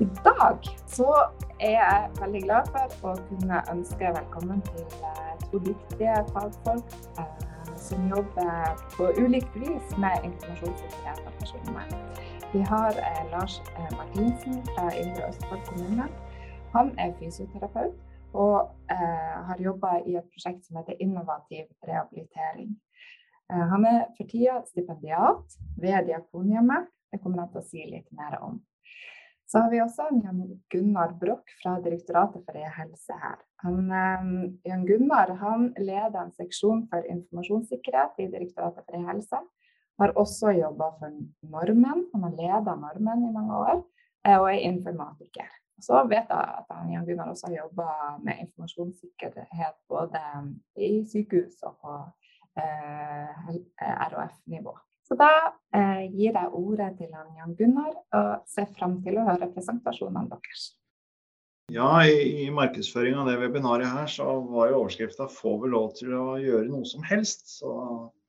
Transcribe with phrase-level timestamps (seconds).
[0.00, 1.08] I dag så
[1.60, 2.66] er jeg veldig glad
[3.00, 7.46] for å kunne ønske velkommen til eh, to dyktige fagfolk eh,
[7.80, 11.96] som jobber på ulikt vis med informasjonssikkerhet og personvern.
[12.52, 16.10] Vi har eh, Lars eh, Martinsen fra Indre Østfold kommune.
[16.76, 17.96] Han er fysioterapeut
[18.36, 22.76] og eh, har jobba i et prosjekt som heter Innovativ rehabilitering.
[23.48, 26.92] Eh, han er for tida stipendiat ved Diakonhjemmet.
[27.08, 28.60] Det kommer han til å si litt mer om.
[29.46, 33.36] Så har vi også Jan Gunnar Broch fra Direktoratet for e-helse her.
[33.62, 34.32] Han, um,
[34.66, 39.38] Jan Gunnar han leder en seksjon for informasjonssikkerhet i Direktoratet for e-helse.
[40.02, 41.14] Har også jobba for
[41.52, 43.78] Normen, han har leda Normen i mange år,
[44.26, 45.54] eh, og er informatiker.
[45.80, 47.88] Så vet jeg at han, Jan Gunnar også har jobba
[48.24, 50.24] med informasjonssikkerhet både
[50.76, 51.96] i sykehus og på
[52.58, 53.48] eh,
[54.10, 54.74] RHF-nivå.
[55.06, 55.30] Så da
[55.76, 60.72] eh, gir jeg ordet til Jan Gunnar, og ser fram til å høre presentasjonene deres.
[61.70, 65.88] Ja, i, i markedsføring av det webinaret her, så var jo overskrifta 'Får vi lov
[65.98, 67.46] til å gjøre noe som helst'?
[67.58, 67.70] Så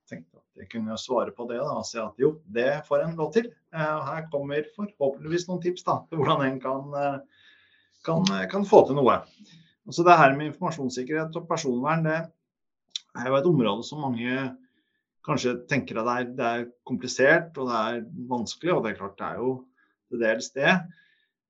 [0.10, 3.06] tenkte jeg at jeg kunne svare på det da, og si at jo, det får
[3.06, 3.50] en lov til.
[3.74, 7.46] Eh, her kommer forhåpentligvis noen tips da, til hvordan en kan, eh,
[8.06, 9.20] kan, kan få til noe.
[9.88, 12.18] Og så det her med informasjonssikkerhet og personvern, det
[13.18, 14.34] er jo et område som mange
[15.28, 19.00] kanskje tenker at det er, det er, komplisert og det er vanskelig, og det er
[19.02, 19.52] klart det er jo
[20.08, 20.74] til dels det.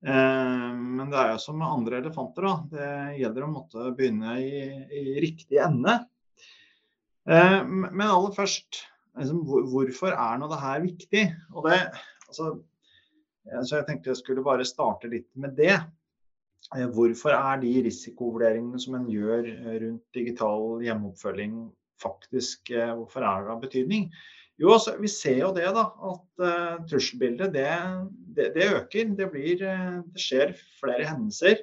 [0.05, 2.53] Eh, men det er jo som med andre elefanter, da.
[2.73, 4.61] Det gjelder å måtte begynne i,
[5.01, 5.99] i riktig ende.
[7.29, 8.81] Eh, men aller først,
[9.19, 11.23] liksom, hvorfor er nå det her viktig?
[11.53, 11.79] Og det,
[12.27, 12.55] altså,
[13.61, 15.75] så jeg tenkte jeg skulle bare starte litt med det.
[16.75, 19.51] Eh, hvorfor er de risikovurderingene som en gjør
[19.83, 21.59] rundt digital hjemmeoppfølging
[22.01, 24.09] faktisk eh, hvorfor er det av betydning?
[24.57, 27.69] Jo, altså, Vi ser jo det, da, at uh, trusselbildet det,
[28.33, 29.11] det, det, øker.
[29.17, 31.61] Det, blir, uh, det skjer flere hendelser.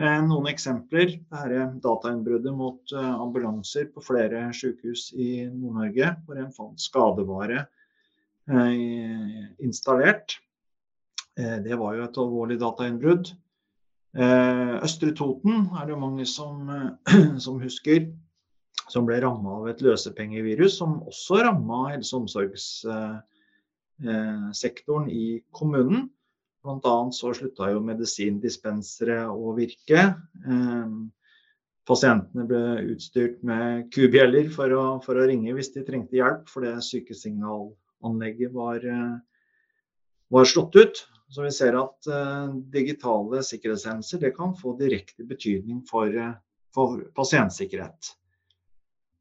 [0.00, 1.16] Eh, noen eksempler.
[1.18, 7.66] Dette datainnbruddet mot ambulanser på flere sykehus i Nord-Norge, hvor en fant skadevare
[9.60, 10.38] installert.
[11.36, 13.28] det var jo et alvorlig datainnbrudd.
[14.80, 16.64] Østre Toten er det mange som,
[17.44, 18.08] som husker
[18.90, 26.10] som ble ramma av et løsepengevirus, som også ramma helse- og omsorgssektoren i kommunen.
[26.60, 27.10] Bl.a.
[27.16, 30.00] så slutta jo medisindispensere å virke.
[30.44, 30.88] Eh,
[31.88, 32.62] pasientene ble
[32.92, 38.78] utstyrt med kubjeller for å, for å ringe hvis de trengte hjelp, fordi sykesignalanlegget var,
[38.84, 39.16] eh,
[40.28, 40.96] var slått ut.
[41.30, 42.02] Så vi ser at
[42.74, 46.10] digitale sikkerhetshendelser kan få direkte betydning for,
[46.74, 48.18] for pasientsikkerhet.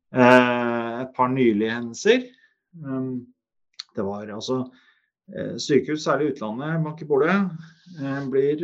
[0.10, 2.24] Eh, et par nylige hendelser.
[2.84, 3.28] Um,
[3.96, 4.64] det var altså
[5.30, 7.36] eh, Sykehus, særlig utlandet, i bordet,
[8.00, 8.64] eh, blir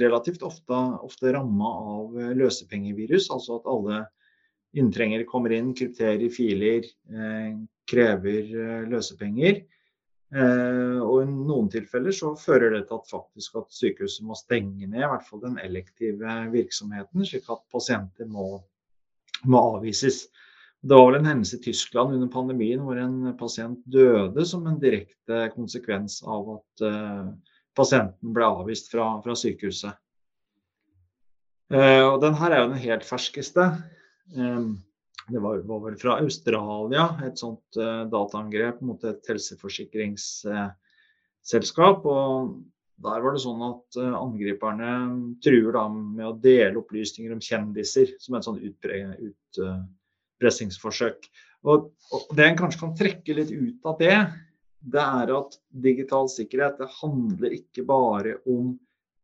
[0.00, 3.28] relativt ofte, ofte ramma av løsepengevirus.
[3.34, 4.00] Altså at alle
[4.80, 6.86] inntrengere kommer inn, krypterer filer,
[7.90, 9.64] krever løsepenger.
[10.30, 15.02] og i noen tilfeller så fører det til at faktisk at sykehuset må stenge ned
[15.02, 18.60] i hvert fall den elektive virksomheten, slik at pasienter må
[19.44, 20.28] må avvises.
[20.80, 24.80] Det var vel en hendelse i Tyskland under pandemien hvor en pasient døde som en
[24.80, 27.26] direkte konsekvens av at uh,
[27.76, 29.92] pasienten ble avvist fra, fra sykehuset.
[31.70, 33.64] Uh, og den her er jo den helt ferskeste.
[34.36, 34.68] Um,
[35.30, 41.98] det var, var, vel fra Australia, et sånt uh, dataangrep mot et helseforsikringsselskap.
[42.08, 42.26] og
[43.00, 44.90] der var det sånn at angriperne
[45.44, 51.18] truer da med å dele opplysninger om kjendiser som et sånn utpressingsforsøk.
[51.68, 51.78] Og,
[52.12, 54.18] og det en kanskje kan trekke litt ut av det,
[54.80, 58.78] det er at digital sikkerhet det handler ikke bare om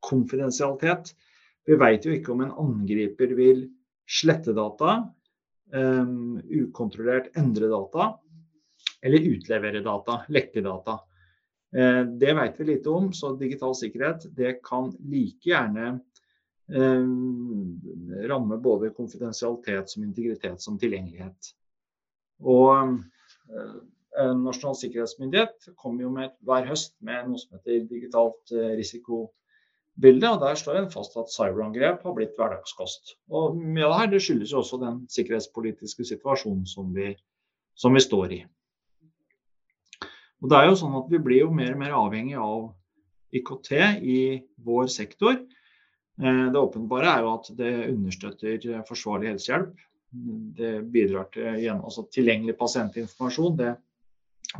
[0.04, 1.14] konfidensialitet.
[1.66, 3.64] Vi vet jo ikke om en angriper vil
[4.06, 5.00] slette data,
[5.74, 8.12] um, ukontrollert endre data,
[9.02, 11.00] eller utlevere data, lekke data.
[11.76, 15.88] Eh, det vet vi lite om, så digital sikkerhet det kan like gjerne
[16.72, 17.08] eh,
[18.30, 21.52] ramme både konfidensialitet som integritet som tilgjengelighet.
[22.44, 22.96] Og
[23.52, 23.76] eh,
[24.16, 30.30] Nasjonal sikkerhetsmyndighet kommer jo med, hver høst med noe som heter digitalt risikobilde.
[30.30, 33.18] og Der står det fast at cyberangrep har blitt hverdagskost.
[33.28, 37.10] Og Mye av det her det skyldes jo også den sikkerhetspolitiske situasjonen som vi,
[37.76, 38.40] som vi står i.
[40.42, 42.72] Og det er jo sånn at Vi blir jo mer og mer avhengig av
[43.36, 43.72] IKT
[44.02, 44.20] i
[44.64, 45.38] vår sektor.
[46.20, 49.74] Eh, det åpenbare er jo at det understøtter forsvarlig helsehjelp.
[50.56, 53.56] Det bidrar til altså tilgjengelig pasientinformasjon.
[53.58, 53.72] Det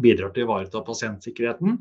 [0.02, 1.78] bidrar til å ivareta pasientsikkerheten.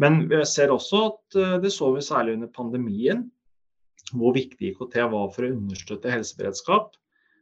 [0.00, 3.24] Men vi ser også at det så vi særlig under pandemien,
[4.14, 6.94] hvor viktig IKT var for å understøtte helseberedskap.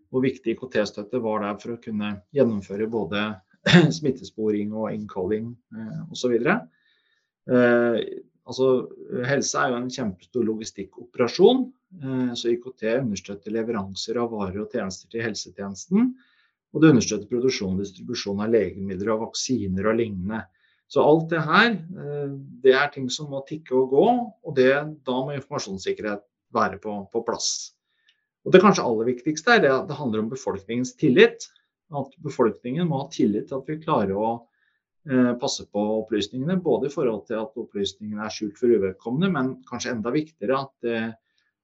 [0.09, 3.25] Hvor viktig IKT-støtte var der for å kunne gjennomføre både
[3.99, 6.35] smittesporing og innkalling eh, osv.
[6.39, 7.99] Eh,
[8.49, 8.69] altså,
[9.29, 11.67] helse er jo en kjempestor logistikkoperasjon.
[12.03, 16.13] Eh, så IKT understøtter leveranser av varer og tjenester til helsetjenesten.
[16.75, 20.43] Og det understøtter produksjon og distribusjon av legemidler og vaksiner og lignende.
[20.89, 22.31] Så alt det her, eh,
[22.65, 24.07] det er ting som må tikke og gå.
[24.45, 24.73] Og det,
[25.05, 26.25] da må informasjonssikkerhet
[26.55, 27.75] være på, på plass.
[28.47, 31.49] Og Det kanskje aller viktigste er at det handler om befolkningens tillit.
[31.97, 34.33] At befolkningen må ha tillit til at vi klarer å
[35.09, 36.59] eh, passe på opplysningene.
[36.65, 40.75] Både i forhold til at opplysningene er skjult for uvedkommende, men kanskje enda viktigere at,
[40.85, 41.09] eh,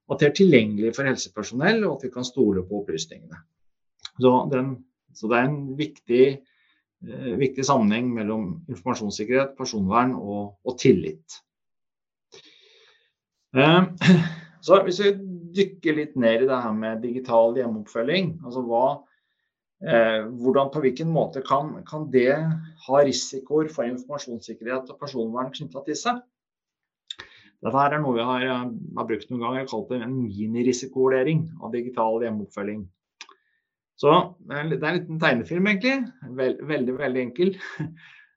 [0.09, 3.43] at det er tilgjengelig for helsepersonell, og at vi kan stole på opplysningene.
[4.15, 4.75] Så, den,
[5.13, 6.25] så det er en viktig,
[7.05, 11.41] eh, viktig, sammenheng mellom informasjonssikkerhet, personvern og, og tillit.
[13.55, 13.81] Eh,
[14.65, 15.17] så hvis vi
[15.55, 18.87] dykker litt ned i det her med digital hjemmeoppfølging, altså hva,
[19.79, 22.31] hvordan på hvilken måte kan, kan, det
[22.85, 26.21] ha risikoer for informasjonssikkerhet og personvern knytta til seg?
[27.65, 28.67] Dette her er noe vi har, eh,
[28.97, 32.83] har brukt noen ganger, kalt det en minirisikovurdering av digital hjemmeoppfølging.
[33.97, 34.11] Så
[34.45, 35.95] det er en liten tegnefilm, egentlig.
[36.37, 37.55] Vel, veldig, veldig enkel.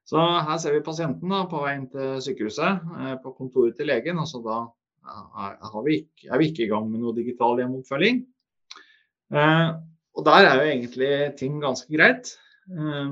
[0.09, 3.91] Så her ser vi pasienten da, på vei inn til sykehuset, eh, på kontoret til
[3.91, 4.17] legen.
[4.17, 4.63] altså da
[5.09, 8.23] er vi, ikke, er vi ikke i gang med noe digital hjemmeoppfølging.
[10.09, 12.33] Eh, og der er jo egentlig ting ganske greit.
[12.69, 13.09] Eh,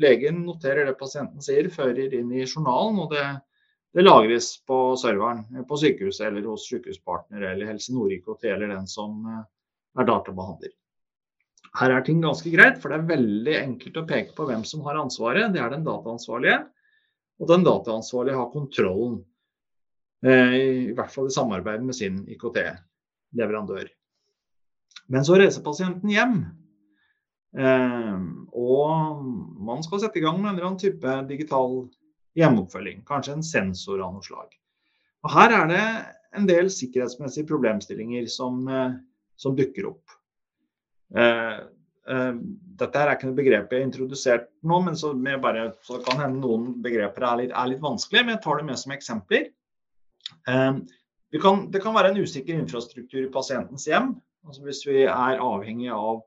[0.00, 3.26] legen noterer det pasienten sier, fører inn i journalen, og det,
[3.94, 8.86] det lagres på serveren på sykehuset eller hos sykehuspartner eller Helse Nord IKT eller den
[8.86, 9.46] som eh,
[9.98, 10.74] er databehandler.
[11.78, 14.80] Her er ting ganske greit, for det er veldig enkelt å peke på hvem som
[14.86, 15.50] har ansvaret.
[15.52, 16.62] Det er den dataansvarlige.
[17.38, 19.18] Og den dataansvarlige har kontrollen.
[20.26, 20.54] Eh,
[20.90, 23.90] I hvert fall i samarbeid med sin IKT-leverandør.
[25.08, 26.38] Men så reiser pasienten hjem.
[27.58, 28.18] Eh,
[28.52, 29.22] og
[29.64, 31.80] man skal sette i gang med en eller annen type digital
[32.38, 33.02] hjemmeoppfølging.
[33.08, 34.52] Kanskje en sensor av noe slag.
[35.24, 35.84] Og her er det
[36.38, 38.98] en del sikkerhetsmessige problemstillinger som, eh,
[39.36, 40.04] som dukker opp.
[42.08, 46.42] Dette er ikke noe begrep jeg har introdusert nå, men så, bare, så kan hende
[46.42, 48.26] noen begreper er litt, er litt vanskelige.
[48.26, 49.48] Men jeg tar det med som eksempler.
[50.48, 50.82] Ehm,
[51.42, 54.14] kan, det kan være en usikker infrastruktur i pasientens hjem.
[54.46, 56.22] Altså hvis vi er avhengig av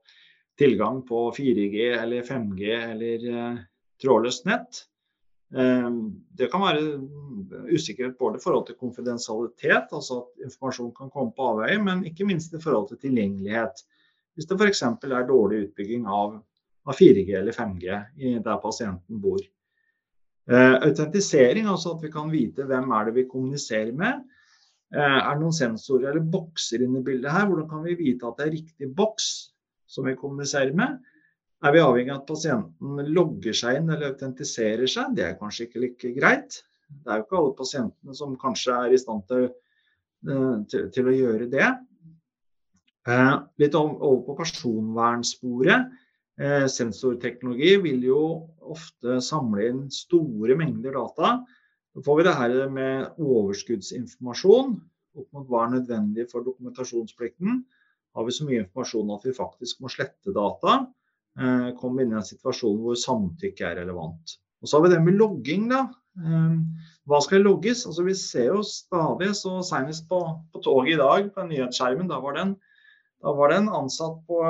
[0.60, 3.62] tilgang på 4G eller 5G eller eh,
[4.02, 4.84] trådløst nett.
[5.56, 5.90] Eh,
[6.38, 6.84] det kan være
[7.72, 12.28] usikkerhet både i forhold til konfidensialitet, altså at informasjon kan komme på avveie, men ikke
[12.30, 13.84] minst i forhold til tilgjengelighet.
[14.36, 14.84] Hvis det f.eks.
[14.84, 16.38] er dårlig utbygging av,
[16.88, 19.42] av 4G eller 5G i, der pasienten bor.
[20.52, 24.24] Eh, autentisering, altså at vi kan vite hvem er det vi kommuniserer med.
[24.92, 27.48] Uh, er det noen sensorer eller bokser inne i bildet her?
[27.48, 29.30] Hvordan kan vi vite at det er riktig boks
[29.92, 31.00] som vi kommuniserer med?
[31.62, 35.16] Er vi avhengig av at pasienten logger seg inn eller autentiserer seg?
[35.16, 36.60] Det er kanskje ikke like greit.
[36.92, 39.48] Det er jo ikke alle pasientene som kanskje er i stand til,
[40.28, 41.72] uh, til, til å gjøre det.
[43.62, 45.92] litt over på personvernsporet.
[46.42, 48.22] Eh, sensorteknologi vil jo
[48.74, 51.34] ofte samle inn store mengder data.
[51.92, 54.78] Så får vi det her med overskuddsinformasjon
[55.20, 57.64] opp mot hva er nødvendig for dokumentasjonsplikten.
[58.16, 60.86] Har vi så mye informasjon at vi faktisk må slette data,
[61.40, 64.38] eh, kommer vi inn i en situasjon hvor samtykke er relevant.
[64.62, 65.70] Og Så har vi det med logging.
[65.70, 65.90] da.
[66.20, 66.58] Eh,
[67.08, 67.86] hva skal logges?
[67.86, 70.20] Altså Vi ser jo stadig, så senest på,
[70.54, 72.56] på toget i dag, på nyhetsskjermen, da var det en,
[73.22, 74.44] da var det en ansatt på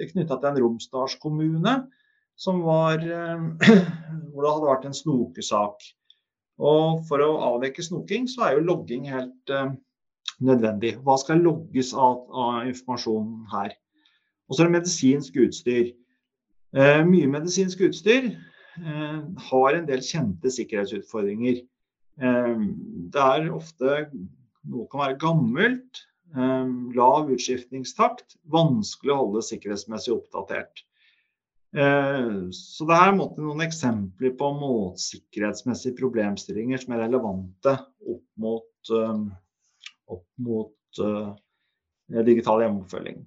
[0.00, 1.88] knytta til en romsdalskommune
[2.36, 3.40] som var, eh,
[4.30, 5.90] hvor det hadde vært en snokesak.
[6.60, 9.72] Og For å avdekke snoking, så er jo logging helt eh,
[10.44, 10.96] nødvendig.
[11.06, 13.72] Hva skal logges av, av informasjonen her?
[14.48, 15.94] Og så er det medisinsk utstyr.
[16.76, 19.18] Eh, mye medisinsk utstyr eh,
[19.50, 21.64] har en del kjente sikkerhetsutfordringer.
[22.20, 24.00] det er ofte
[24.68, 26.02] Noe kan være gammelt,
[26.38, 30.84] Ehm, lav utskiftningstakt, vanskelig å holde sikkerhetsmessig oppdatert.
[31.76, 37.76] Ehm, så det er noen eksempler på måtsikkerhetsmessige problemstillinger som er relevante
[38.10, 39.28] opp mot, ehm,
[40.10, 41.30] opp mot uh,
[42.26, 43.20] digital hjemmeoppfølging.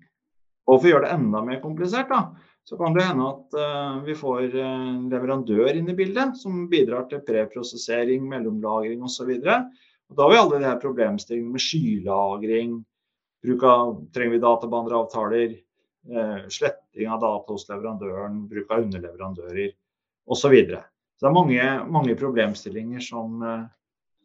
[0.67, 2.33] Og for å gjøre det enda mer komplisert, da,
[2.67, 7.07] så kan det hende at uh, vi får en leverandør inn i bildet som bidrar
[7.07, 9.31] til preprosessering, mellomlagring osv.
[9.43, 9.62] Da
[10.19, 12.81] har vi alle de her problemstillingene med skylagring,
[13.43, 15.63] Bruk av, trenger vi databehandleravtaler, eh,
[16.51, 19.72] sletting av data hos leverandøren, bruk av underleverandører
[20.25, 20.41] osv.
[20.41, 20.83] Så, videre.
[21.17, 23.65] Så det er mange, mange problemstillinger som, eh,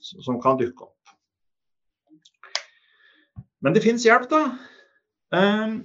[0.01, 1.13] som, kan dukke opp.
[3.63, 4.43] Men det fins hjelp, da.
[5.35, 5.83] Um,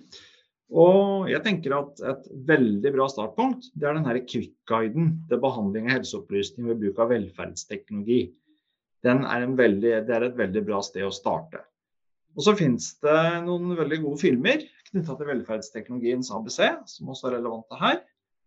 [0.73, 5.97] og jeg tenker at et veldig bra startpunkt det er denne Kvikk-guiden til behandling av
[5.97, 8.21] helseopplysning ved bruk av velferdsteknologi.
[9.03, 11.59] Er veldig, det er et veldig bra sted å starte.
[12.33, 16.59] Og så finnes det noen veldig gode filmer knytta til velferdsteknologiens ABC,
[16.89, 18.01] som også er relevante her.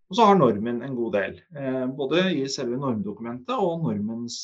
[0.06, 4.38] Og så har normen en god del, eh, både i selve normdokumentet og normens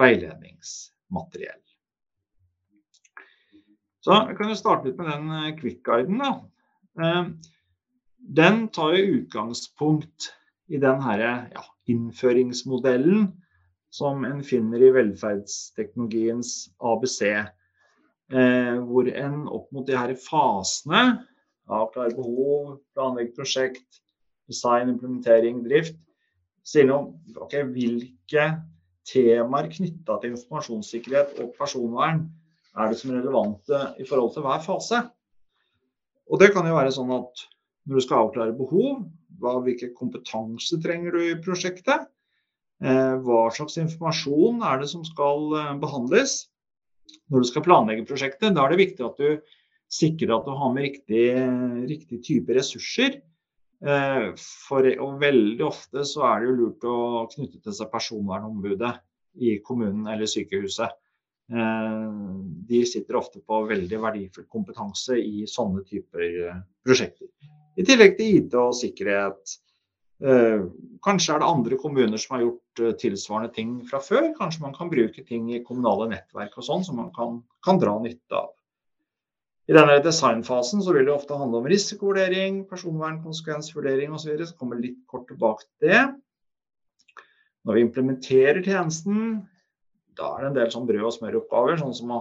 [0.00, 1.62] veiledningsmateriell.
[4.02, 6.20] Så vi kan jo starte litt med den eh, Kvikk-guiden.
[6.98, 7.22] Eh,
[8.18, 10.32] den tar jo utgangspunkt
[10.66, 13.28] i den herre ja, innføringsmodellen
[13.94, 17.20] som en finner i velferdsteknologiens ABC.
[18.26, 21.02] Eh, hvor en opp mot de her fasene
[21.66, 24.02] avklare behov, planlegge prosjekt,
[24.46, 25.96] design, implementering, drift
[26.66, 28.46] sier noe om okay, hvilke
[29.06, 32.24] temaer knytta til informasjonssikkerhet og personvern
[32.76, 35.04] er det som er relevante i forhold til hver fase.
[36.26, 37.46] Og det kan jo være sånn at
[37.86, 39.04] når du skal avklare behov,
[39.38, 42.08] hva, hvilke kompetanse trenger du i prosjektet?
[42.82, 46.40] Eh, hva slags informasjon er det som skal eh, behandles?
[47.30, 49.55] Når du skal planlegge prosjektet, da er det viktig at du
[49.92, 51.24] sikrer at du har med riktig,
[51.88, 53.20] riktig type ressurser.
[53.84, 57.00] Eh, for, og veldig ofte så er det jo lurt å
[57.34, 58.94] knytte til seg personvernombudet
[59.44, 60.96] i kommunen eller sykehuset.
[61.52, 62.08] Eh,
[62.70, 67.28] de sitter ofte på veldig verdifull kompetanse i sånne typer eh, prosjekter.
[67.76, 69.58] I tillegg til IT og sikkerhet.
[71.04, 74.30] Kanskje er det andre kommuner som har gjort tilsvarende ting fra før.
[74.38, 77.98] Kanskje man kan bruke ting i kommunale nettverk og sånn som man kan, kan, dra
[78.00, 78.54] nytte av.
[79.66, 84.36] I denne designfasen så vil det ofte handle om risikovurdering, personvernkonsekvensvurdering osv.
[84.38, 86.02] Så, så kommer litt kort tilbake til det.
[87.66, 89.40] Når vi implementerer tjenesten,
[90.16, 92.20] da er det en del sånn brød og smør-oppgaver, sånn som å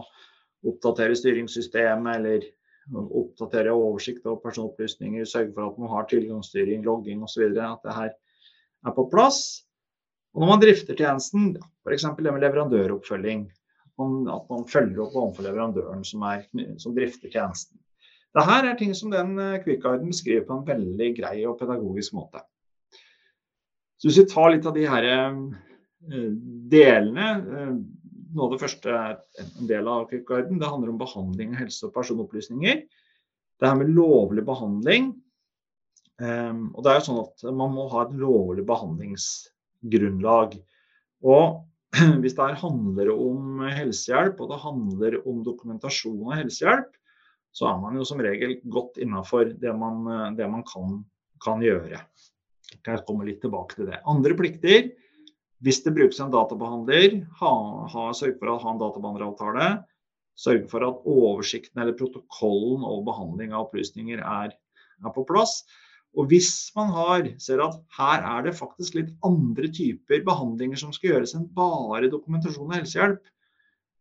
[0.66, 2.48] oppdatere styringssystemet eller
[2.94, 7.46] oppdatere oversikt over personopplysninger, sørge for at man har tilgangsstyring, logging osv.
[7.62, 8.12] At det her
[8.90, 9.44] er på plass.
[10.34, 11.54] Og når man drifter tjenesten,
[11.86, 12.10] f.eks.
[12.18, 13.46] det med leverandøroppfølging,
[14.02, 16.48] at man følger opp overfor leverandøren som, er,
[16.82, 17.80] som drifter tjenesten.
[18.36, 22.42] Dette er ting som den quickguiden beskriver på en veldig grei og pedagogisk måte.
[23.96, 25.08] Så Hvis vi tar litt av de her
[26.06, 26.32] Eh,
[26.70, 27.28] delene.
[27.58, 27.76] Eh,
[28.36, 30.60] noe av det første er en del av Kvikk-guiden.
[30.62, 32.84] Det handler om behandling av helse- og personopplysninger.
[33.60, 35.14] Det her med lovlig behandling.
[36.22, 40.60] Eh, og det er jo sånn at Man må ha et lovlig behandlingsgrunnlag.
[41.24, 41.66] Og
[42.22, 46.92] hvis det her handler om helsehjelp, og det handler om dokumentasjon av helsehjelp,
[47.56, 51.00] så er man jo som regel godt innafor det man, det man kan,
[51.44, 52.02] kan, gjøre.
[52.76, 54.02] Jeg kommer litt tilbake til det.
[54.12, 54.90] Andre plikter
[55.64, 57.54] hvis det brukes en databehandler, ha,
[57.90, 59.70] ha, sørg for å ha en databehandleravtale.
[60.36, 65.62] Sørg for at oversikten eller protokollen over behandling av opplysninger er, er, på plass.
[66.16, 70.94] Og hvis man har, ser at her er det faktisk litt andre typer behandlinger som
[70.96, 73.26] skal gjøres enn bare dokumentasjon og helsehjelp.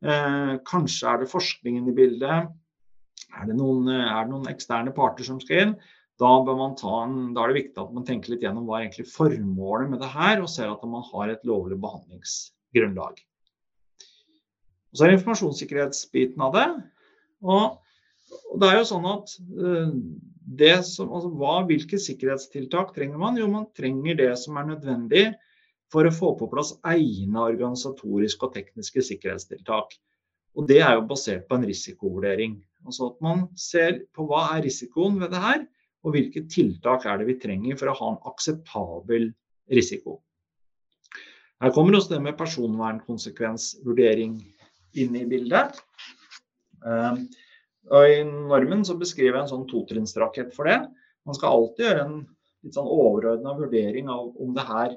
[0.04, 2.54] Eh, kanskje er det forskningen i bildet.
[3.34, 5.76] Er det, noen, er det noen eksterne parter som skal inn?
[6.22, 6.74] Da, en,
[7.34, 10.10] da, er det viktig at man tenker litt gjennom hva er egentlig formålet med det
[10.12, 13.18] her, og ser at man har et lovlig behandlingsgrunnlag.
[14.92, 16.68] Og Så er det informasjonssikkerhetsbiten av det.
[17.42, 17.80] Og,
[18.52, 19.90] og det er jo sånn at uh,
[20.84, 23.38] som, altså, hva, Hvilke sikkerhetstiltak trenger man?
[23.40, 25.26] Jo, man trenger det som er nødvendig
[25.92, 29.94] for å få på plass egne organisatoriske og tekniske sikkerhetstiltak.
[30.54, 32.60] Og Det er jo basert på en risikovurdering.
[32.86, 35.66] Altså at Man ser på hva er risikoen ved det her,
[36.04, 39.30] og hvilke tiltak er det vi trenger for å ha en akseptabel
[39.72, 40.20] risiko.
[41.62, 44.36] Her kommer også det med personvernkonsekvensvurdering
[45.00, 45.80] inn i bildet.
[47.92, 50.78] Og I normen så beskriver jeg en sånn totrinnsrakett for det.
[51.28, 52.18] Man skal alltid gjøre en
[52.64, 54.94] litt sånn overordna vurdering av om det her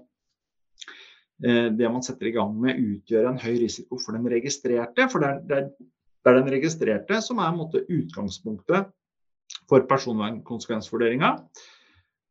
[1.43, 5.09] eh, det man setter i gang med utgjør en høy risiko for den registrerte.
[5.11, 8.93] For det er, det er den registrerte som er måte, utgangspunktet
[9.67, 11.33] for personvernkonsekvensvurderinga.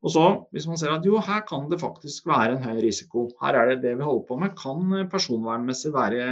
[0.05, 3.27] Og så, hvis man ser at jo, her kan det faktisk være en høy risiko,
[3.43, 6.27] her er det det vi holder på med, kan personvernmessig være,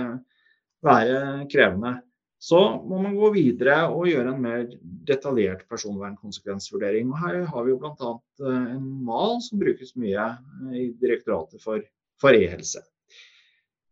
[0.84, 1.96] være krevende.
[2.44, 4.64] Så må man gå videre og gjøre en mer
[5.08, 7.08] detaljert personvernkonsekvensvurdering.
[7.12, 8.10] Og her har vi jo bl.a.
[8.44, 10.26] Eh, en mal som brukes mye
[10.76, 11.80] i Direktoratet for,
[12.20, 12.84] for e-helse.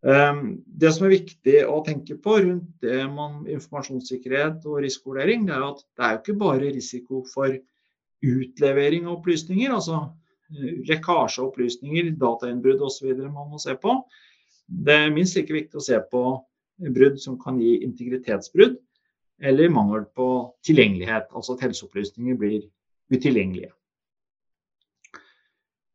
[0.03, 5.57] Ehm, det som er viktig å tenke på rundt det man, informasjonssikkerhet og risikovurdering, det
[5.57, 7.57] er at det er jo ikke bare risiko for
[8.23, 9.73] utlevering av opplysninger.
[9.73, 10.11] altså
[10.89, 13.15] lekkasje av opplysninger, datainnbrudd osv.
[13.25, 14.03] man må se på.
[14.69, 16.23] Det er minst like viktig å se på
[16.91, 18.79] brudd som kan gi integritetsbrudd,
[19.43, 20.27] eller mangel på
[20.67, 22.67] tilgjengelighet, altså at helseopplysninger blir
[23.13, 23.73] utilgjengelige.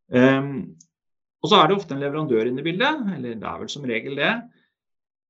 [0.07, 0.77] Um,
[1.43, 3.87] og så er det ofte en leverandør inne i bildet, eller det er vel som
[3.87, 4.33] regel det.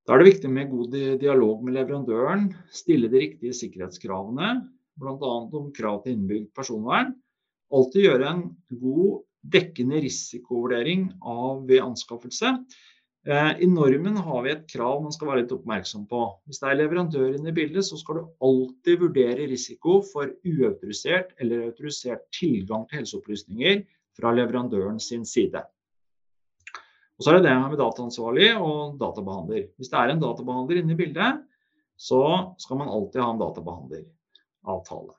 [0.08, 4.54] Da er det viktig med god dialog med leverandøren, stille de riktige sikkerhetskravene,
[4.98, 5.32] bl.a.
[5.60, 7.12] om krav til innbygd personvern.
[7.76, 8.44] Alltid gjøre en
[8.82, 9.18] god
[9.52, 12.54] dekkende risikovurdering av ved anskaffelse.
[13.28, 16.20] Eh, I normen har vi et krav man skal være litt oppmerksom på.
[16.48, 21.34] Hvis det er leverandør inne i bildet, så skal du alltid vurdere risiko for uautorisert
[21.44, 23.82] eller autorisert tilgang til helseopplysninger
[24.16, 25.60] fra leverandøren sin side.
[27.18, 29.66] Og så er det det med dataansvarlig og databehandler.
[29.76, 31.42] Hvis det er en databehandler inne i bildet,
[32.00, 32.22] så
[32.62, 35.18] skal man alltid ha en databehandleravtale.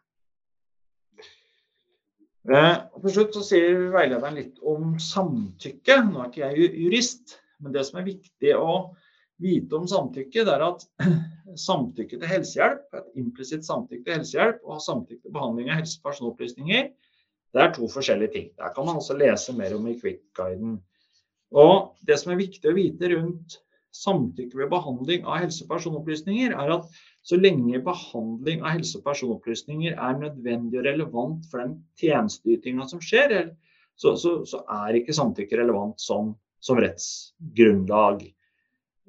[2.48, 2.72] Eh,
[3.02, 5.98] til slutt så sier veilederen litt om samtykke.
[6.08, 8.72] Nå er ikke jeg jurist, men det som er viktig å
[9.42, 10.84] vite om samtykke, det er at
[11.68, 16.90] samtykke til helsehjelp, et implisitt samtykke til helsehjelp og samtykke til behandling av helsepersonopplysninger,
[17.56, 18.48] det er to forskjellige ting.
[18.60, 20.76] Der kan man også lese mer om i Quick-guiden.
[21.56, 23.56] Og Det som er viktig å vite rundt
[23.96, 30.86] samtykke ved behandling av helsepersonopplysninger, er at så lenge behandling av helsepersonopplysninger er nødvendig og
[30.86, 33.54] relevant for den tjenesteytinga som skjer,
[33.98, 38.26] så, så, så, er ikke samtykke relevant som, som, rettsgrunnlag.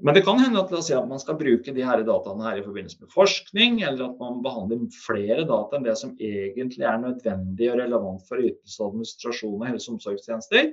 [0.02, 2.64] Men det kan hende at, si at man skal bruke de her dataene her i
[2.64, 7.68] forbindelse med forskning, eller at man behandler flere data enn det som egentlig er nødvendig
[7.74, 10.70] og relevant for ytelse administrasjon og helse- og omsorgstjenester.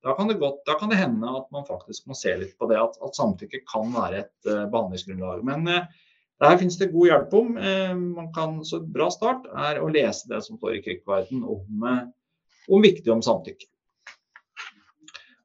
[0.00, 2.78] Da kan, godt, da kan, det hende at man faktisk må se litt på det,
[2.80, 5.42] at, at samtykke kan være et uh, behandlingsgrunnlag.
[5.44, 6.06] Men uh,
[6.40, 7.50] der finnes det god hjelp om.
[7.60, 11.44] Uh, man kan, så et bra start er å lese det som står i Krikkverden
[11.44, 13.68] om, om viktig om samtykke.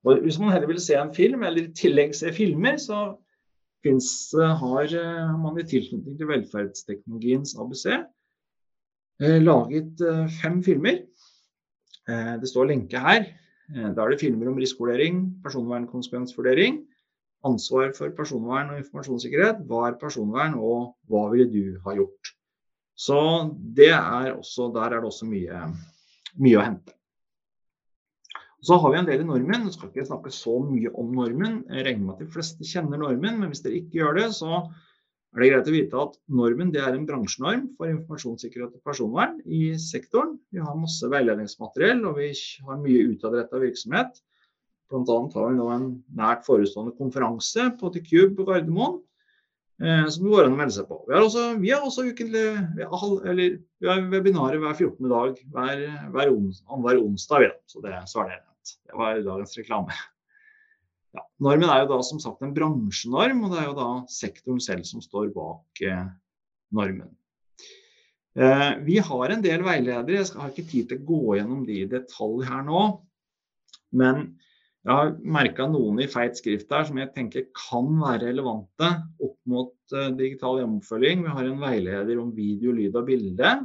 [0.05, 3.15] Og hvis man heller vil se en film, eller i tillegg se filmer, så
[3.85, 4.91] finnes, har
[5.41, 7.87] man i tilknytning til velferdsteknologiens ABC
[9.41, 10.01] laget
[10.41, 11.01] fem filmer.
[12.41, 13.25] Det står lenke her.
[13.73, 16.83] Eh, da er det filmer om risikovurdering, personvernkonsekvensvurdering,
[17.45, 22.33] ansvar for personvern og informasjonssikkerhet, hva er personvern og hva ville du ha gjort.
[22.95, 23.17] Så
[23.77, 25.73] er også, Der er det også mye,
[26.37, 26.93] mye å hente.
[28.65, 29.67] Så har vi en del i normen.
[29.67, 31.59] Jeg skal ikke snakke så mye om normen.
[31.69, 34.63] Jeg regner med at de fleste kjenner normen, men hvis dere ikke gjør det, så
[35.35, 39.75] er det greit å vite at normen er en bransjenorm for informasjonssikkerhet og personvern i
[39.81, 40.37] sektoren.
[40.55, 42.31] Vi har masse veiledningsmateriell og vi
[42.69, 44.17] har mye utadretta virksomhet.
[44.89, 45.19] Bl.a.
[45.35, 45.85] har vi nå en
[46.17, 48.97] nært forestående konferanse på TCube på Gardermoen
[49.83, 51.03] eh, som det går an å melde seg på.
[51.05, 52.47] Vi har også, vi har også ukentlig,
[52.79, 55.13] vi har, eller, vi har webinarer hver 14.
[55.13, 57.49] dag hver, hver, ons, onsdag.
[57.69, 58.45] Så det, svarer er
[58.85, 59.95] det var dagens reklame.
[61.15, 64.61] Ja, normen er jo da som sagt en bransjenorm, og det er jo da sektoren
[64.63, 66.07] selv som står bak eh,
[66.75, 67.13] normen.
[68.35, 71.83] Eh, vi har en del veiledere, jeg har ikke tid til å gå gjennom de
[71.83, 72.81] i detalj her nå.
[73.95, 74.25] Men
[74.85, 78.91] jeg har merka noen i feit skrift der som jeg tenker kan være relevante
[79.23, 81.23] opp mot eh, digital hjemmeoppfølging.
[81.23, 83.55] Vi har en veileder om video, lyd og bilde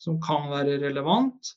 [0.00, 1.52] som kan være relevant.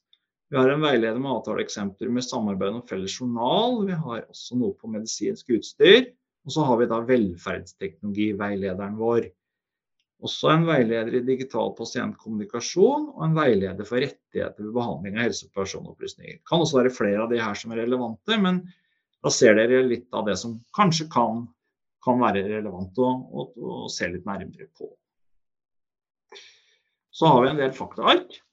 [0.53, 3.79] Vi har en veileder med avtaleeksempler med samarbeid om felles journal.
[3.87, 6.11] Vi har også noe på medisinsk utstyr.
[6.45, 9.25] Og så har vi da velferdsteknologiveilederen vår.
[10.21, 15.49] Også en veileder i digital pasientkommunikasjon og en veileder for rettigheter ved behandling av helse-
[15.49, 16.37] og personopplysninger.
[16.37, 18.61] Det kan også være flere av de her som er relevante, men
[19.25, 21.47] da ser dere litt av det som kanskje kan,
[22.05, 24.93] kan være relevant å, å, å se litt nærmere på.
[27.09, 28.43] Så har vi en del faktaark.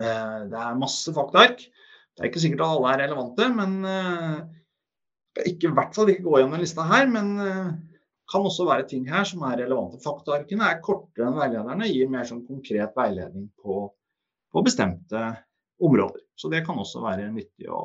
[0.00, 1.60] Eh, det er masse faktaark.
[1.60, 4.40] Det er ikke sikkert at alle er relevante, men eh,
[5.52, 7.06] ikke, i hvert fall ikke gå gjennom lista her.
[7.12, 7.70] Men det eh,
[8.30, 10.00] kan også være ting her som er relevante.
[10.04, 13.86] Faktaarkene er kortere enn veilederne, gir mer sånn konkret veiledning på,
[14.52, 15.24] på, bestemte
[15.80, 16.22] områder.
[16.38, 17.82] Så det kan også være nyttig å,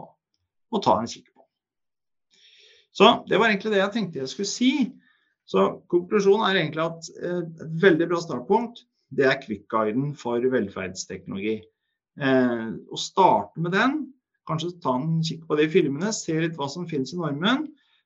[0.71, 1.43] å ta en kikk på.
[2.95, 4.73] Så det var egentlig det jeg tenkte jeg skulle si.
[5.45, 11.60] Så konklusjonen er egentlig at et veldig bra startpunkt det er Quick-guiden for velferdsteknologi.
[12.15, 13.97] Eh, og starte med den.
[14.47, 17.65] Kanskje ta en kikk på de filmene, se litt hva som finnes i normen.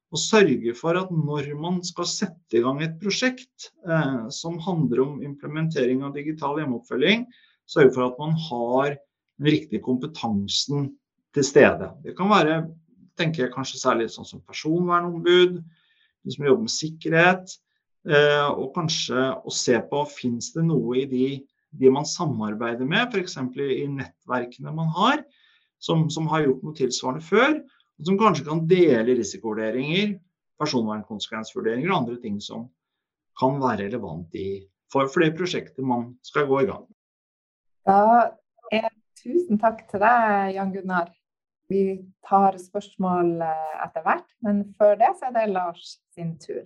[0.10, 5.04] Og sørge for at når man skal sette i gang et prosjekt eh, som handler
[5.04, 7.28] om implementering av digital hjemmeoppfølging,
[7.70, 10.90] sørge for at man har den riktige kompetansen
[11.36, 11.92] til stede.
[12.02, 12.64] Det kan være
[13.20, 17.56] tenker jeg kanskje særlig sånn som personvernombud, de som jobber med sikkerhet.
[18.08, 21.26] Eh, og kanskje å se på fins det noe i de
[21.72, 23.38] de man samarbeider med, f.eks.
[23.62, 25.24] i nettverkene man har,
[25.80, 27.60] som, som, har gjort noe tilsvarende før,
[28.00, 30.18] og som kanskje kan dele risikovurderinger,
[30.60, 32.68] personvernkonsekvensvurderinger og andre ting som
[33.40, 36.98] kan være relevant i, for, for det prosjektet man skal gå i gang med.
[37.88, 38.02] Da
[38.76, 38.90] er
[39.22, 41.14] tusen takk til deg, Jan Gunnar.
[41.70, 46.66] Vi tar spørsmål eh, etter hvert, men før det så er det Lars sin tur.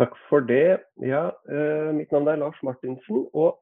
[0.00, 0.80] Takk for det.
[1.04, 3.26] Ja, eh, mitt navn er Lars Martinsen.
[3.32, 3.60] og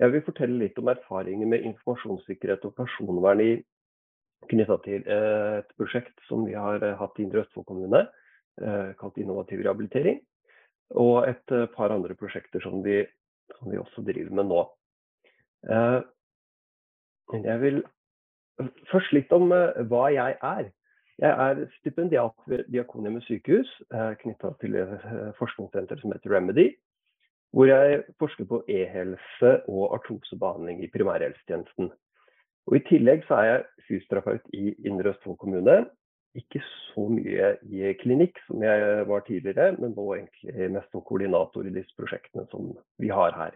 [0.00, 3.52] jeg vil fortelle litt om erfaringer med informasjonssikkerhet og personvern i
[4.50, 8.00] knytta til eh, et prosjekt som vi har eh, hatt i Indre Østfold kommune,
[8.60, 10.20] eh, kalt Innovativ rehabilitering.
[11.00, 13.00] Og et par andre prosjekter som vi,
[13.56, 14.58] som vi også driver med nå.
[17.32, 17.80] Jeg vil
[18.92, 20.68] først litt om hva jeg er.
[21.24, 23.72] Jeg er stipendiat ved Diakonhjemmet sykehus,
[24.20, 24.76] knytta til
[25.40, 26.68] forskningssenteret som heter Remedy
[27.54, 31.92] hvor jeg forsker på e-helse og artrosebehandling i primærhelsetjenesten.
[32.66, 35.76] Og I tillegg så er jeg fysioterapeut i Indre Østfold kommune.
[36.34, 41.68] Ikke så mye i klinikk som jeg var tidligere, men nå egentlig mest som koordinator
[41.68, 43.54] i disse prosjektene som vi har her.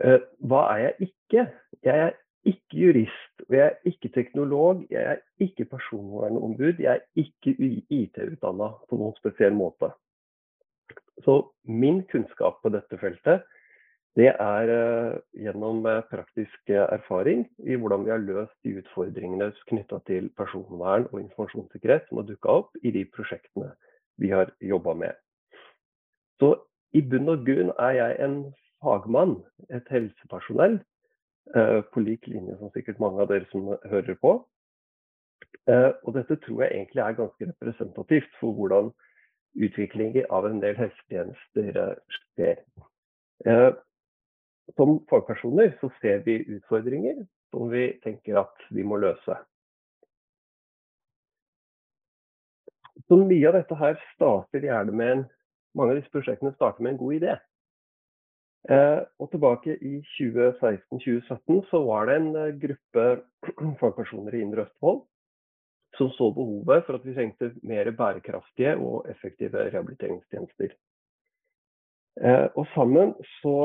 [0.00, 1.46] Eh, hva er jeg ikke?
[1.84, 2.16] Jeg er
[2.48, 7.56] ikke jurist, og jeg er ikke teknolog, jeg er ikke personvernombud, jeg er ikke
[7.90, 9.90] IT-utdanna på noen spesiell måte.
[11.24, 13.46] Så min kunnskap på dette feltet,
[14.18, 19.52] det er uh, gjennom uh, praktisk uh, erfaring i hvordan vi har løst de utfordringene
[19.70, 23.70] knytta til personvern og informasjonssikkerhet som har dukka opp i de prosjektene
[24.18, 25.14] vi har jobba med.
[26.42, 26.56] Så
[26.96, 28.38] i bunn og grunn er jeg en
[28.82, 29.36] fagmann,
[29.70, 30.80] et helsepersonell,
[31.92, 34.32] på lik linje som sikkert mange av dere som hører på.
[36.04, 38.90] og dette tror jeg egentlig er ganske representativt for hvordan
[39.54, 42.62] utvikling av en del helsetjenester eh, skjer.
[43.46, 43.70] Eh,
[44.76, 49.38] som fagpersoner så ser vi utfordringer som vi tenker at vi må løse.
[53.08, 55.22] Så mye av dette her starter gjerne med en,
[55.78, 57.36] mange av disse prosjektene starter med en god idé.
[58.68, 63.06] Eh, og tilbake i 2016-2017 så var det en gruppe
[63.80, 65.06] fagpersoner i Indre Østfold
[65.96, 70.74] som så behovet for at vi trengte mer bærekraftige og effektive rehabiliteringstjenester.
[72.20, 73.58] Eh, og sammen så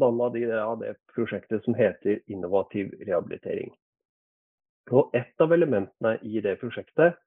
[0.00, 3.72] danna de det av det prosjektet som heter Innovativ rehabilitering.
[4.90, 7.20] Og et av elementene i det prosjektet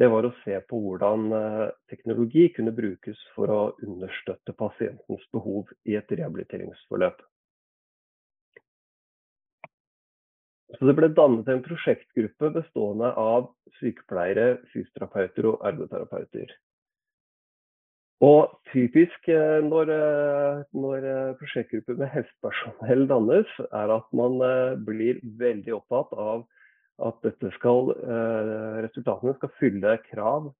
[0.00, 5.70] det var å se på hvordan eh, teknologi kunne brukes for å understøtte pasientens behov
[5.86, 7.22] i et rehabiliteringsforløp.
[10.78, 16.54] Så det ble dannet en prosjektgruppe bestående av sykepleiere, fysioterapeuter og ergoterapeuter.
[18.24, 24.38] Og typisk eh, når, eh, når eh, prosjektgrupper med helsepersonell dannes, er at man
[24.86, 26.44] blir veldig opptatt av
[27.04, 27.88] at skal,
[28.84, 30.52] resultatene skal fylle krav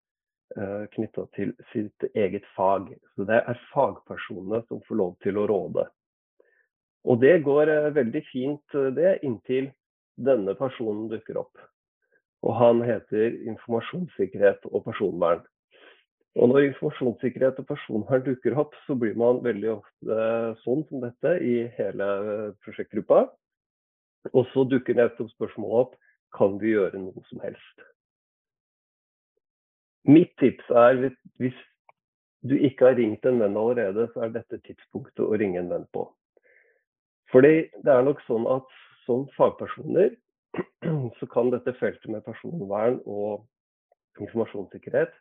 [0.94, 2.88] knytta til sitt eget fag.
[3.14, 5.85] Så det er fagpersonene som får lov til å råde.
[7.07, 9.70] Og det går veldig fint det inntil
[10.16, 11.64] denne personen dukker opp.
[12.44, 15.42] Og han heter informasjonssikkerhet og personvern.
[16.35, 20.18] Og når informasjonssikkerhet og personvern dukker opp, så blir man veldig ofte
[20.64, 22.09] sånn som dette i hele
[22.66, 23.29] prosjektgruppa.
[24.33, 26.00] Og så dukker nettopp spørsmålet opp
[26.35, 27.85] kan vi gjøre noe som helst.
[30.11, 30.98] Mitt tips er
[31.40, 31.61] hvis
[32.44, 35.87] du ikke har ringt en venn allerede, så er dette tidspunktet å ringe en venn
[35.96, 36.05] på.
[37.33, 37.55] Fordi
[37.87, 38.66] det er nok sånn at
[39.05, 40.14] som fagpersoner
[41.19, 43.45] så kan dette feltet med personvern og
[44.23, 45.14] informasjonssikkerhet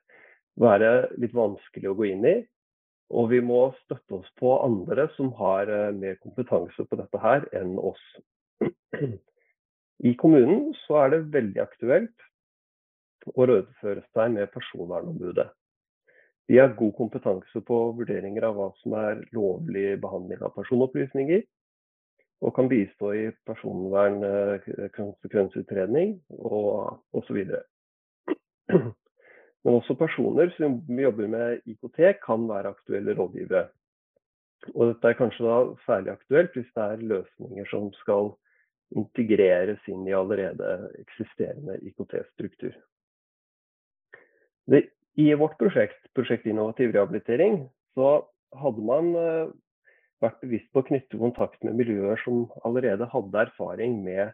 [0.61, 0.91] være
[1.21, 2.35] litt vanskelig å gå inn i.
[3.13, 7.45] Og vi må støtte oss på andre som har eh, mer kompetanse på dette her
[7.57, 8.03] enn oss.
[10.09, 12.29] I kommunen så er det veldig aktuelt
[13.33, 15.49] å rådføre seg med personvernombudet.
[16.51, 21.45] De har god kompetanse på vurderinger av hva som er lovlig behandling av personopplysninger,
[22.43, 27.45] og kan bistå i personvernkonsekvensutredning og osv.
[29.63, 33.67] Men også personer som jobber med IKT, kan være aktuelle rådgivere.
[34.75, 35.45] Og dette er kanskje
[35.85, 38.25] særlig aktuelt hvis det er løsninger som skal
[38.93, 42.73] integreres inn i allerede eksisterende IKT-struktur.
[45.15, 48.25] I vårt prosjekt, Prosjekt innovativ rehabilitering, så
[48.57, 49.47] hadde man eh,
[50.23, 54.33] vært bevisst på å knytte kontakt med miljøer som allerede hadde erfaring med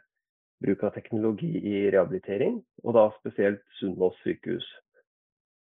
[0.64, 4.66] bruk av teknologi i rehabilitering, og da spesielt Sunnaas sykehus.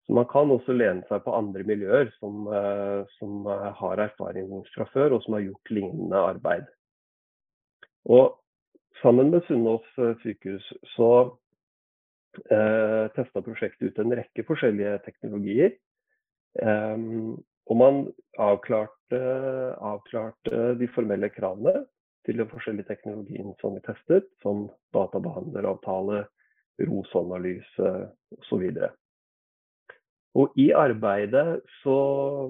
[0.06, 4.50] Så Man kan også lene seg på andre miljøer som, eh, som, eh, har erfaring
[4.74, 6.66] fra før, og som har gjort lignende arbeid.
[8.04, 8.38] Og
[9.02, 11.38] sammen med Sunnaas sykehus så
[12.50, 15.72] eh, testa prosjektet ut en rekke forskjellige teknologier.
[16.62, 18.00] Um, og man
[18.40, 19.20] avklarte,
[19.80, 21.84] avklarte, de formelle kravene
[22.24, 26.24] til den forskjellige teknologien som vi testet, som databehandleravtale,
[26.82, 27.90] ROS-analyse
[28.34, 28.64] osv.
[30.34, 31.60] Og I arbeidet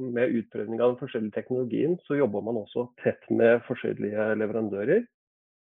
[0.01, 5.05] med utprøvning av den forskjellige teknologien, så jobber man også tett med forskjellige leverandører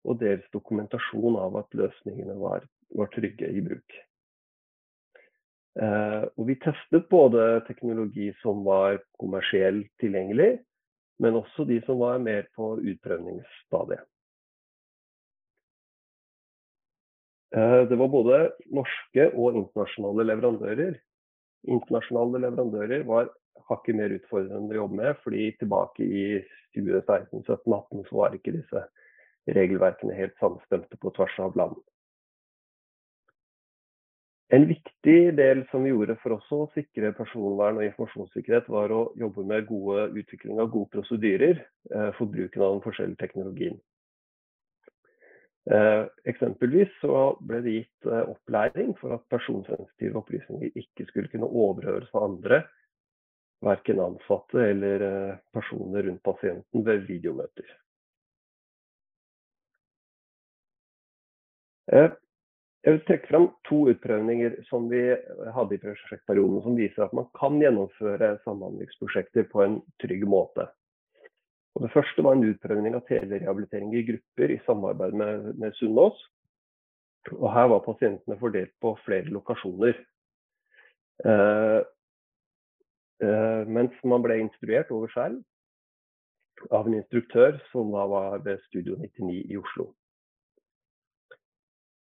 [0.07, 2.63] og deres dokumentasjon av at løsningene var,
[2.95, 3.99] var trygge i bruk.
[5.81, 10.59] Eh, og vi testet både teknologi som var kommersielt tilgjengelig,
[11.23, 14.05] men også de som var mer på utprøvningsstadiet.
[17.57, 20.99] Eh, det var både norske og internasjonale leverandører.
[21.69, 23.31] Internasjonale leverandører var
[23.69, 26.25] hakket mer utfordrende å jobbe med, fordi tilbake i
[26.77, 28.85] 2016-2017-2018 så var ikke disse
[29.53, 31.77] regelverkene helt samstemte på tvers av land.
[34.53, 39.07] En viktig del som vi gjorde for oss å sikre personvern og informasjonssikkerhet, var å
[39.17, 43.79] jobbe med gode utvikling av gode prosedyrer eh, for bruken av den forskjellige teknologien.
[45.73, 46.93] Eh, eksempelvis
[47.47, 52.61] ble det gitt eh, opplæring for at personsensitive opplysninger ikke skulle kunne overhøres av andre,
[53.63, 55.07] verken ansatte eller
[55.55, 57.79] personer rundt pasienten ved videomøter.
[62.83, 65.05] Jeg vil trekke fram to utprøvninger som vi
[65.55, 70.67] hadde i prosjektperioden, som viser at man kan gjennomføre samhandlingsprosjekter på en trygg måte.
[71.73, 76.19] Og det første var en utprøvning av telerehabilitering i grupper i samarbeid med, med Sunnaas.
[77.31, 79.95] Og her var pasientene fordelt på flere lokasjoner.
[81.23, 81.79] Eh,
[83.23, 85.39] eh, mens man ble instruert over skjerm
[86.75, 89.93] av en instruktør som da var ved Studio 99 i Oslo.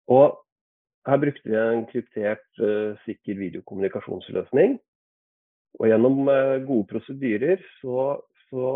[0.10, 0.42] Og
[1.08, 4.78] her brukte vi en kryptert, uh, sikker videokommunikasjonsløsning.
[5.80, 8.68] Og gjennom uh, gode prosedyrer så, så,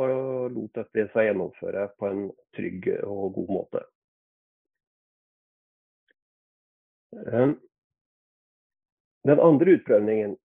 [0.56, 2.26] lot dette seg gjennomføre på en
[2.58, 3.84] trygg og god måte.
[7.16, 7.56] Um,
[9.26, 10.36] den andre utprøvningen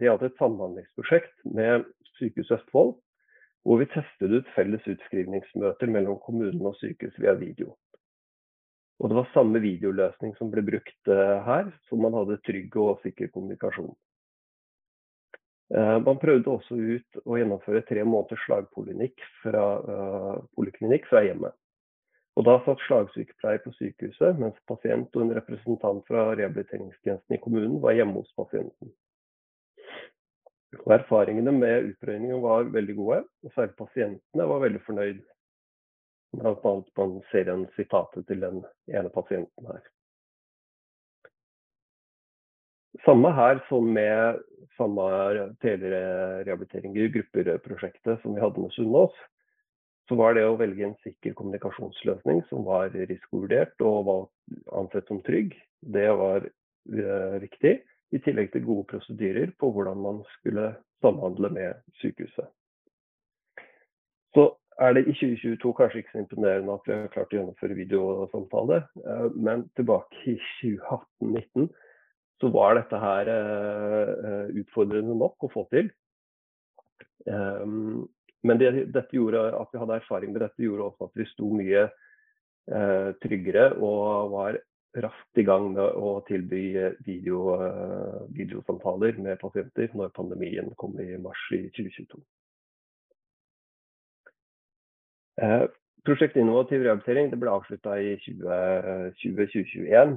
[0.00, 1.86] de hadde et samhandlingsprosjekt med
[2.18, 2.96] Sykehus Østfold,
[3.62, 7.74] hvor vi testet ut felles utskrivningsmøter mellom kommunen og sykehus via video.
[8.98, 12.98] Og det var samme videoløsning som ble brukt uh, her, så man hadde trygg og
[13.04, 13.92] sikker kommunikasjon.
[15.70, 21.54] Uh, man prøvde også ut å gjennomføre tre måneders slagpoliklinikk fra, uh, fra hjemmet.
[22.38, 27.80] Og Da satt slagsykepleier på sykehuset, mens pasient og en representant fra rehabiliteringstjenesten i kommunen
[27.82, 28.92] var hjemme hos pasienten.
[30.84, 35.18] Og Erfaringene med utprøvingen var veldig gode, og særlig pasientene var veldig fornøyd
[36.36, 38.60] Annet man ser igjen sitatet til den
[38.92, 39.80] ene pasienten her.
[43.04, 44.42] Samme her som med
[44.76, 45.06] samme
[45.62, 49.14] telerehabilitering i grupper-prosjektet som vi hadde med Sunnaas,
[50.08, 54.22] så var det å velge en sikker kommunikasjonsløsning som var risikovurdert og var
[54.80, 57.74] ansett som trygg, det var eh, viktig.
[58.16, 60.70] I tillegg til gode prosedyrer på hvordan man skulle
[61.04, 62.48] samhandle med sykehuset.
[64.32, 67.78] Så er det i 2022 kanskje ikke så imponerende at vi har klart å gjennomføre
[67.78, 68.82] videosamtale.
[69.02, 71.70] Eh, men tilbake i 2018-2019
[72.38, 75.90] så var dette her eh, utfordrende nok å få til.
[77.26, 78.06] Ehm,
[78.46, 81.50] men det, dette gjorde at vi hadde erfaring med dette, gjorde også at vi sto
[81.58, 84.62] mye eh, tryggere og var
[85.02, 86.62] raskt i gang med å tilby
[87.06, 87.58] video,
[88.34, 92.22] videosamtaler med pasienter når pandemien kom i mars i 2022.
[95.42, 95.64] Eh,
[96.04, 100.16] prosjektet Innovativ rehabilitering ble avslutta i 2020-2021.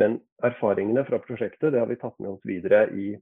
[0.00, 3.12] Men erfaringene fra prosjektet har vi tatt med oss videre i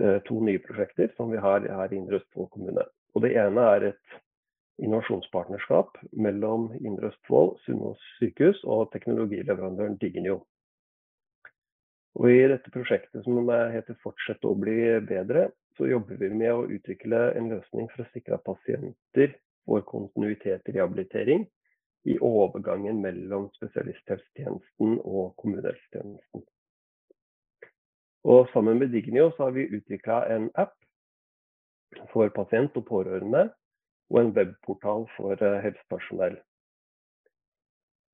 [0.00, 2.84] eh, to nye prosjekter som vi har her i Indre Østfold kommune.
[3.16, 4.16] Og det ene er et
[4.84, 10.42] innovasjonspartnerskap mellom Indre Østfold, Sunnaas sykehus og teknologileverandøren Digenio.
[12.16, 16.68] Og I dette prosjektet som heter 'Fortsett å bli bedre', så jobber vi med å
[16.72, 19.34] utvikle en løsning for å sikre at pasienter
[19.66, 21.46] får kontinuitet i rehabilitering
[22.06, 26.44] i overgangen mellom spesialisthelsetjenesten og kommunehelsetjenesten.
[28.26, 30.74] Og sammen med Dignio har vi utvikla en app
[32.12, 33.48] for pasient og pårørende,
[34.10, 36.36] og en webportal for eh, helsepersonell.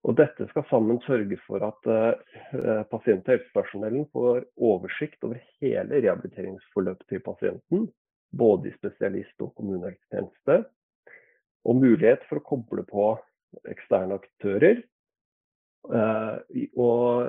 [0.03, 6.01] Og dette skal sammen sørge for at uh, pasient- og helsepersonellen får oversikt over hele
[6.01, 7.85] rehabiliteringsforløpet til pasienten,
[8.39, 10.65] både i spesialist- og kommunehelsetjeneste,
[11.65, 13.11] og mulighet for å koble på
[13.71, 14.83] eksterne aktører.
[16.79, 17.29] Og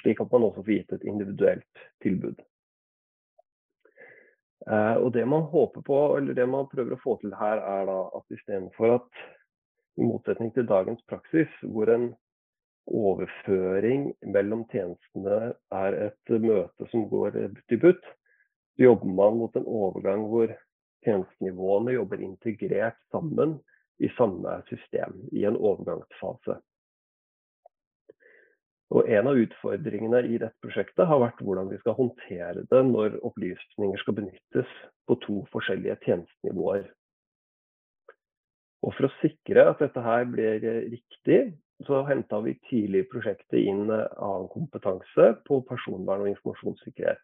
[0.00, 2.40] slik at man også får gitt et individuelt tilbud.
[4.70, 8.00] Og det man håper på, eller det man prøver å få til her, er da
[8.18, 9.22] at istedenfor at
[10.00, 12.10] i motsetning til dagens praksis, hvor en
[12.90, 18.04] overføring mellom tjenestene er et møte som går butt i butt,
[18.74, 20.52] så jobber man mot en overgang hvor
[21.04, 23.58] tjenestenivåene jobber integrert sammen
[24.00, 26.58] i samme system i en overgangsfase.
[28.90, 33.20] Og En av utfordringene i dette prosjektet har vært hvordan vi skal håndtere det når
[33.26, 34.72] opplysninger skal benyttes
[35.06, 36.88] på to forskjellige tjenestenivåer.
[38.82, 41.40] Og For å sikre at dette her blir riktig,
[41.86, 47.22] så henta vi tidlig i prosjektet inn annen kompetanse på personvern og informasjonssikkerhet.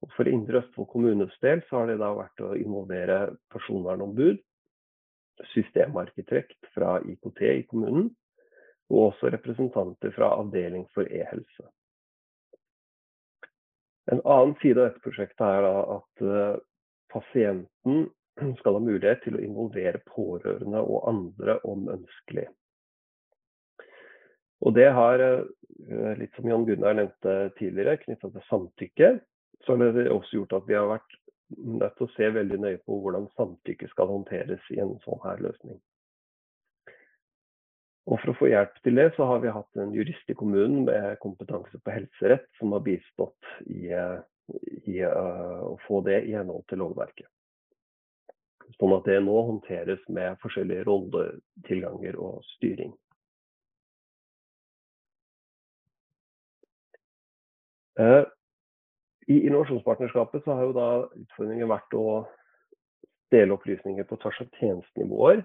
[0.00, 3.18] Og for Indre Østfold kommunes del så har det da vært å involvere
[3.52, 4.40] personvernombud,
[5.52, 8.08] systemarkitekt fra IKT i kommunen,
[8.90, 11.68] og også representanter fra avdeling for e-helse.
[14.10, 16.56] En annen side av dette prosjektet er at uh,
[17.12, 18.08] pasienten
[18.58, 22.48] skal ha mulighet til å involvere pårørende og andre om ønskelig.
[24.66, 29.12] Og det har, uh, litt som Jan Gunnar nevnte tidligere, knytta til samtykke,
[29.66, 31.16] så har det også gjort at vi har vært
[31.58, 35.40] nødt til å se veldig nøye på hvordan samtykke skal håndteres i en sånn her
[35.44, 35.80] løsning.
[38.10, 40.86] Og For å få hjelp til det, så har vi hatt en jurist i kommunen
[40.88, 46.64] med kompetanse på helserett, som har bistått i, i uh, å få det i henhold
[46.70, 47.28] til lovverket.
[48.78, 52.94] Sånn at det nå håndteres med forskjellige rolletilganger og styring.
[58.00, 58.24] Uh,
[59.30, 62.04] i innovasjonspartnerskapet så har jo da utfordringen vært å
[63.30, 65.44] dele opplysninger på tvers av tjenestenivåer.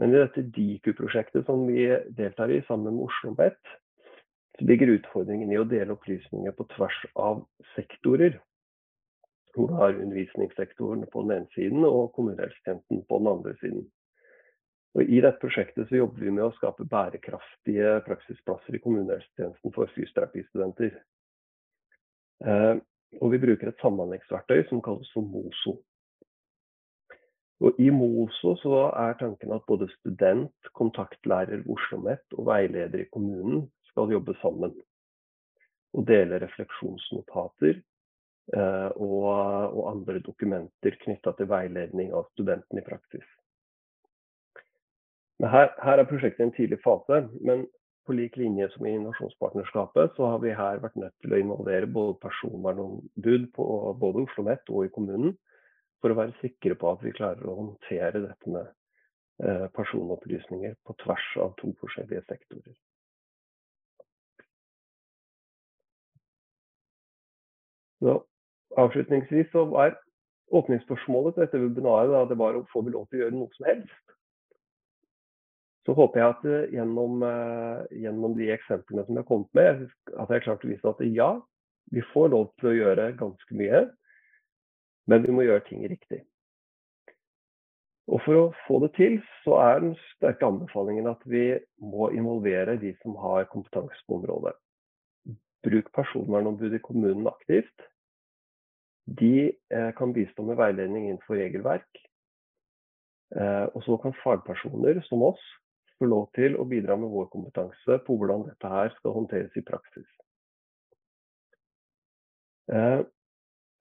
[0.00, 1.84] Men i dette DIKU-prosjektet som vi
[2.16, 3.74] deltar i sammen med Oslo OsloMet,
[4.56, 7.42] så ligger utfordringen i å dele opplysninger på tvers av
[7.74, 8.38] sektorer.
[9.54, 13.84] Hvor du har undervisningssektoren på den ene siden og kommunehelsetjenesten på den andre siden.
[14.94, 19.90] Og I dette prosjektet så jobber vi med å skape bærekraftige praksisplasser i kommunehelsetjenesten for
[19.94, 20.96] fysioterapistudenter.
[22.46, 22.74] Eh,
[23.20, 25.76] og vi bruker et samhandlingsverktøy som kalles for MOSO.
[27.64, 28.54] Og I MOSO
[28.90, 34.74] er tanken at både student, kontaktlærer ved OsloMet og veileder i kommunen skal jobbe sammen.
[35.94, 37.78] Og dele refleksjonsnotater
[38.58, 39.28] eh, og,
[39.70, 43.24] og, andre dokumenter knytta til veiledning av studenten i praksis.
[45.44, 47.66] Her, her, er prosjektet i en tidlig fase, men
[48.06, 51.90] på lik linje som i Innovasjonspartnerskapet, så har vi her vært nødt til å involvere
[51.90, 53.66] både personvernombud på
[54.00, 55.36] både Oslo OsloMet og i kommunen,
[56.02, 58.66] for å være sikre på at vi klarer å håndtere dette med
[59.44, 62.76] eh, personopplysninger på tvers av to forskjellige sektorer.
[68.04, 68.18] Så
[68.76, 69.96] avslutningsvis så var
[70.52, 73.70] åpningsspørsmålet til dette webinaret da, det var å få lov til å gjøre noe som
[73.70, 74.14] helst.
[75.84, 79.82] Så håper jeg at eh, gjennom, eh, gjennom, de eksemplene som jeg har kommet med,
[80.14, 81.30] at jeg har klart å vise at ja,
[81.92, 83.82] vi får lov til å gjøre ganske mye,
[85.10, 86.22] men vi må gjøre ting riktig.
[88.08, 92.76] Og For å få det til, så er den sterke anbefalingen at vi må involvere
[92.80, 94.52] de som har kompetanse på området.
[95.64, 97.86] Bruk personvernombudet i kommunen aktivt.
[99.08, 101.88] De eh, kan bistå med veiledning innenfor regelverk.
[103.34, 105.42] Og så kan fagpersoner som oss
[105.98, 109.64] få lov til å bidra med vår kompetanse på hvordan dette her skal håndteres i
[109.66, 110.08] praksis.
[112.72, 113.00] Eh,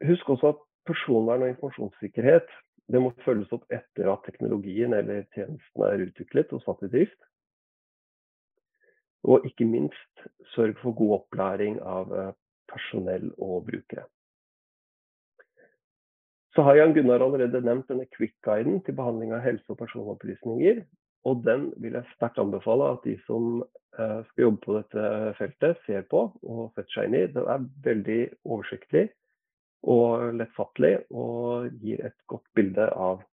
[0.08, 2.50] husk også at personvern og informasjonssikkerhet
[2.92, 7.20] det må følges opp etter at teknologien eller tjenesten er utviklet og satt i drift.
[9.24, 12.34] Og ikke minst sørg for god opplæring av eh,
[12.68, 14.04] personell og brukere.
[16.54, 20.84] Så har Jan Gunnar allerede nevnt denne quick-guiden til behandling av helse- og personopplysninger.
[21.30, 25.84] Og den vil jeg sterkt anbefale at de som eh, skal jobbe på dette feltet,
[25.88, 27.28] ser på og setter seg inn i.
[27.32, 29.06] Den er veldig oversiktlig
[29.84, 33.24] og lettfattelig og gir et godt bilde av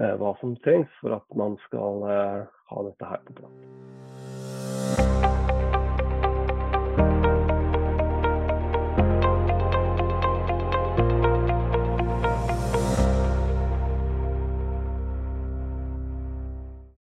[0.00, 2.40] eh, hva som trengs for at man skal eh,
[2.72, 4.17] ha dette her på plass.